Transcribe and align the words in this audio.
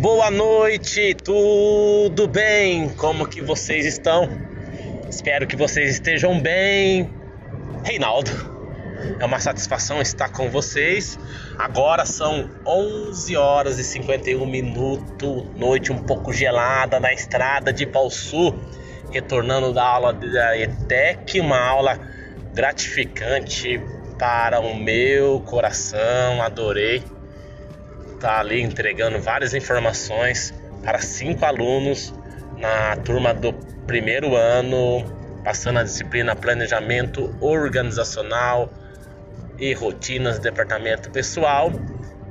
boa 0.00 0.30
noite, 0.30 1.12
tudo 1.24 2.28
bem? 2.28 2.88
Como 2.90 3.26
que 3.26 3.40
vocês 3.40 3.84
estão? 3.84 4.28
Espero 5.10 5.44
que 5.44 5.56
vocês 5.56 5.90
estejam 5.90 6.40
bem. 6.40 7.10
Reinaldo, 7.82 8.30
é 9.18 9.24
uma 9.24 9.40
satisfação 9.40 10.00
estar 10.00 10.28
com 10.28 10.48
vocês. 10.50 11.18
Agora 11.58 12.06
são 12.06 12.48
11 12.64 13.36
horas 13.36 13.80
e 13.80 13.84
51 13.84 14.46
minutos, 14.46 15.44
noite 15.56 15.90
um 15.90 15.98
pouco 15.98 16.32
gelada 16.32 17.00
na 17.00 17.12
estrada 17.12 17.72
de 17.72 17.88
Sul, 18.08 18.54
retornando 19.10 19.72
da 19.72 19.84
aula 19.84 20.12
da 20.12 20.56
ETEC, 20.56 21.40
uma 21.40 21.58
aula 21.58 21.98
gratificante 22.54 23.82
para 24.16 24.60
o 24.60 24.76
meu 24.76 25.40
coração, 25.40 26.40
adorei 26.40 27.02
está 28.18 28.40
ali 28.40 28.60
entregando 28.60 29.20
várias 29.20 29.54
informações 29.54 30.52
para 30.82 30.98
cinco 30.98 31.44
alunos 31.44 32.12
na 32.56 32.96
turma 32.96 33.32
do 33.32 33.52
primeiro 33.86 34.34
ano, 34.34 35.04
passando 35.44 35.78
a 35.78 35.84
disciplina 35.84 36.34
Planejamento 36.34 37.34
Organizacional 37.40 38.72
e 39.58 39.72
Rotinas 39.72 40.38
Departamento 40.38 41.10
Pessoal, 41.10 41.72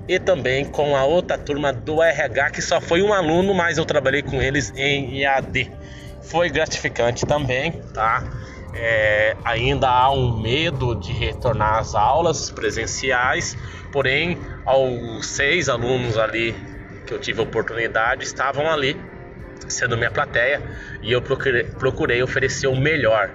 e 0.07 0.19
também 0.19 0.65
com 0.65 0.95
a 0.95 1.03
outra 1.03 1.37
turma 1.37 1.73
do 1.73 2.01
RH, 2.01 2.51
que 2.51 2.61
só 2.61 2.79
foi 2.79 3.01
um 3.01 3.13
aluno, 3.13 3.53
mas 3.53 3.77
eu 3.77 3.85
trabalhei 3.85 4.21
com 4.21 4.41
eles 4.41 4.71
em 4.75 5.21
IAD. 5.21 5.71
Foi 6.21 6.49
gratificante 6.49 7.25
também, 7.25 7.71
tá? 7.93 8.23
É, 8.79 9.35
ainda 9.43 9.89
há 9.89 10.11
um 10.11 10.39
medo 10.39 10.93
de 10.93 11.11
retornar 11.11 11.79
às 11.79 11.95
aulas 11.95 12.51
presenciais, 12.51 13.57
porém, 13.91 14.37
aos 14.63 15.25
seis 15.25 15.67
alunos 15.67 16.15
ali 16.17 16.55
que 17.05 17.13
eu 17.13 17.19
tive 17.19 17.41
oportunidade 17.41 18.23
estavam 18.23 18.69
ali, 18.69 18.95
sendo 19.67 19.97
minha 19.97 20.11
plateia, 20.11 20.61
e 21.01 21.11
eu 21.11 21.21
procurei, 21.21 21.63
procurei 21.63 22.21
oferecer 22.21 22.67
o 22.67 22.75
melhor, 22.75 23.33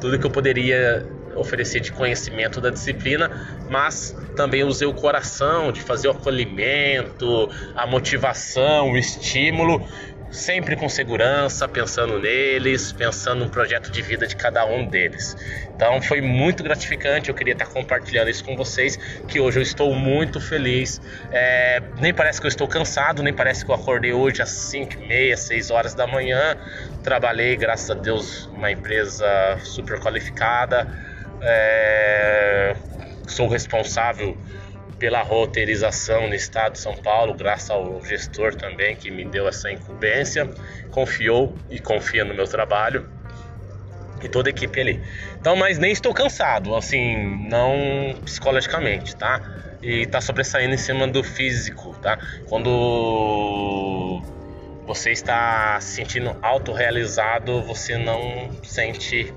tudo 0.00 0.18
que 0.18 0.26
eu 0.26 0.30
poderia 0.30 1.04
oferecer 1.34 1.80
de 1.80 1.90
conhecimento 1.90 2.60
da 2.60 2.70
disciplina, 2.70 3.30
mas 3.68 4.14
também 4.36 4.62
usei 4.62 4.86
o 4.86 4.94
coração 4.94 5.72
de 5.72 5.80
fazer 5.80 6.08
o 6.08 6.12
acolhimento, 6.12 7.50
a 7.74 7.86
motivação, 7.86 8.92
o 8.92 8.96
estímulo 8.96 9.86
sempre 10.34 10.74
com 10.74 10.88
segurança, 10.88 11.68
pensando 11.68 12.18
neles, 12.18 12.92
pensando 12.92 13.44
no 13.44 13.50
projeto 13.50 13.90
de 13.90 14.02
vida 14.02 14.26
de 14.26 14.34
cada 14.34 14.66
um 14.66 14.84
deles. 14.84 15.36
Então 15.74 16.02
foi 16.02 16.20
muito 16.20 16.62
gratificante, 16.62 17.28
eu 17.28 17.34
queria 17.34 17.52
estar 17.52 17.66
compartilhando 17.66 18.28
isso 18.28 18.44
com 18.44 18.56
vocês, 18.56 18.96
que 19.28 19.38
hoje 19.38 19.60
eu 19.60 19.62
estou 19.62 19.94
muito 19.94 20.40
feliz. 20.40 21.00
É, 21.30 21.80
nem 22.00 22.12
parece 22.12 22.40
que 22.40 22.46
eu 22.46 22.48
estou 22.48 22.66
cansado, 22.66 23.22
nem 23.22 23.32
parece 23.32 23.64
que 23.64 23.70
eu 23.70 23.76
acordei 23.76 24.12
hoje 24.12 24.42
às 24.42 24.50
5 24.50 24.94
e 24.94 25.06
meia, 25.06 25.36
6 25.36 25.70
horas 25.70 25.94
da 25.94 26.06
manhã. 26.06 26.56
Trabalhei, 27.04 27.56
graças 27.56 27.90
a 27.90 27.94
Deus, 27.94 28.46
uma 28.46 28.72
empresa 28.72 29.26
super 29.62 30.00
qualificada. 30.00 30.88
É, 31.40 32.74
sou 33.28 33.46
responsável 33.46 34.36
pela 34.98 35.22
roteirização 35.22 36.28
no 36.28 36.34
estado 36.34 36.72
de 36.72 36.78
São 36.78 36.94
Paulo, 36.96 37.34
graças 37.34 37.70
ao 37.70 38.04
gestor 38.04 38.54
também 38.54 38.96
que 38.96 39.10
me 39.10 39.24
deu 39.24 39.48
essa 39.48 39.70
incumbência, 39.70 40.48
confiou 40.90 41.54
e 41.70 41.78
confia 41.78 42.24
no 42.24 42.34
meu 42.34 42.46
trabalho 42.46 43.08
e 44.22 44.28
toda 44.28 44.48
a 44.48 44.50
equipe 44.50 44.80
ali. 44.80 45.02
Então, 45.38 45.56
mas 45.56 45.78
nem 45.78 45.92
estou 45.92 46.14
cansado, 46.14 46.74
assim, 46.74 47.48
não 47.48 48.14
psicologicamente, 48.24 49.14
tá? 49.16 49.40
E 49.82 50.06
tá 50.06 50.20
sobressaindo 50.20 50.74
em 50.74 50.78
cima 50.78 51.06
do 51.06 51.22
físico, 51.22 51.94
tá? 52.00 52.18
Quando 52.48 54.22
você 54.86 55.10
está 55.10 55.78
se 55.80 55.96
sentindo 55.96 56.36
autorrealizado, 56.40 57.62
você 57.62 57.98
não 57.98 58.50
sente 58.62 59.32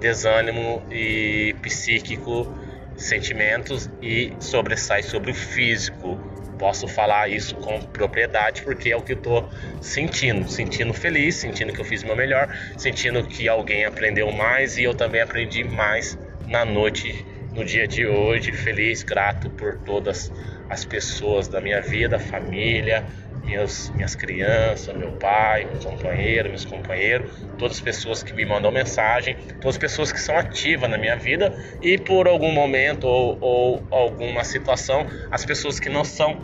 desânimo 0.00 0.82
e 0.90 1.54
psíquico 1.62 2.52
sentimentos 2.96 3.90
e 4.00 4.32
sobressai 4.40 5.02
sobre 5.02 5.30
o 5.30 5.34
físico. 5.34 6.18
Posso 6.58 6.86
falar 6.86 7.28
isso 7.28 7.56
com 7.56 7.80
propriedade 7.80 8.62
porque 8.62 8.90
é 8.90 8.96
o 8.96 9.02
que 9.02 9.12
eu 9.12 9.16
estou 9.16 9.48
sentindo, 9.80 10.48
sentindo 10.48 10.92
feliz, 10.92 11.36
sentindo 11.36 11.72
que 11.72 11.80
eu 11.80 11.84
fiz 11.84 12.02
o 12.02 12.06
meu 12.06 12.14
melhor, 12.14 12.48
sentindo 12.76 13.24
que 13.24 13.48
alguém 13.48 13.84
aprendeu 13.84 14.30
mais 14.30 14.78
e 14.78 14.84
eu 14.84 14.94
também 14.94 15.20
aprendi 15.20 15.64
mais 15.64 16.16
na 16.46 16.64
noite, 16.64 17.26
no 17.52 17.64
dia 17.64 17.88
de 17.88 18.06
hoje, 18.06 18.52
feliz, 18.52 19.02
grato 19.02 19.50
por 19.50 19.78
todas 19.78 20.30
as 20.68 20.84
pessoas 20.84 21.48
da 21.48 21.60
minha 21.60 21.80
vida, 21.80 22.18
família, 22.18 23.04
minhas, 23.42 23.90
minhas 23.94 24.14
crianças, 24.14 24.94
meu 24.96 25.12
pai, 25.12 25.64
meu 25.64 25.80
companheiro, 25.80 26.48
meus 26.48 26.64
companheiros, 26.64 27.30
todas 27.58 27.76
as 27.76 27.82
pessoas 27.82 28.22
que 28.22 28.32
me 28.32 28.44
mandam 28.44 28.70
mensagem, 28.70 29.36
todas 29.60 29.76
as 29.76 29.78
pessoas 29.78 30.12
que 30.12 30.20
são 30.20 30.36
ativas 30.36 30.88
na 30.88 30.96
minha 30.96 31.16
vida 31.16 31.52
e 31.80 31.98
por 31.98 32.28
algum 32.28 32.52
momento 32.52 33.06
ou, 33.06 33.38
ou 33.40 33.86
alguma 33.90 34.44
situação, 34.44 35.06
as 35.30 35.44
pessoas 35.44 35.80
que 35.80 35.88
não 35.88 36.04
são 36.04 36.38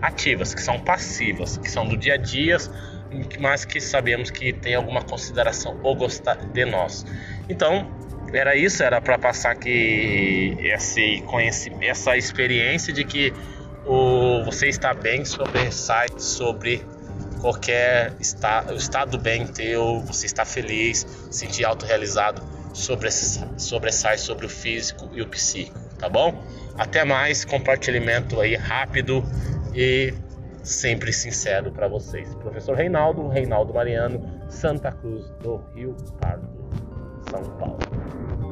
ativas, 0.00 0.52
que 0.54 0.60
são 0.60 0.78
passivas, 0.80 1.56
que 1.56 1.70
são 1.70 1.86
do 1.86 1.96
dia 1.96 2.14
a 2.14 2.16
dia, 2.16 2.56
mas 3.38 3.64
que 3.64 3.80
sabemos 3.80 4.30
que 4.30 4.52
tem 4.52 4.74
alguma 4.74 5.02
consideração 5.02 5.78
ou 5.82 5.94
gostar 5.94 6.34
de 6.34 6.64
nós. 6.64 7.06
Então, 7.48 7.88
era 8.32 8.56
isso, 8.56 8.82
era 8.82 9.00
para 9.00 9.18
passar 9.18 9.54
que 9.54 10.56
esse 10.60 11.22
conhecimento, 11.26 11.84
essa 11.84 12.16
experiência 12.16 12.92
de 12.92 13.04
que 13.04 13.32
o 13.84 14.44
você 14.44 14.68
está 14.68 14.94
bem 14.94 15.24
sobre 15.24 15.70
sites 15.70 16.24
sobre 16.24 16.84
qualquer 17.40 18.14
estado, 18.20 18.74
estado 18.74 19.18
bem 19.18 19.46
teu, 19.46 20.00
você 20.00 20.26
está 20.26 20.44
feliz, 20.44 21.06
sentir 21.30 21.64
autorrealizado 21.64 22.42
sobre 22.72 23.08
esse, 23.08 23.44
sobre 23.58 23.90
esse 23.90 24.16
sobre 24.18 24.46
o 24.46 24.48
físico 24.48 25.08
e 25.12 25.20
o 25.20 25.28
psíquico, 25.28 25.78
tá 25.98 26.08
bom? 26.08 26.42
Até 26.78 27.04
mais, 27.04 27.44
compartilhamento 27.44 28.40
aí 28.40 28.54
rápido 28.54 29.24
e 29.74 30.14
sempre 30.62 31.12
sincero 31.12 31.72
para 31.72 31.88
vocês. 31.88 32.32
Professor 32.36 32.76
Reinaldo, 32.76 33.28
Reinaldo 33.28 33.74
Mariano, 33.74 34.40
Santa 34.48 34.92
Cruz 34.92 35.28
do 35.42 35.56
Rio 35.74 35.96
Pardo, 36.20 36.48
São 37.28 37.42
Paulo. 37.58 38.51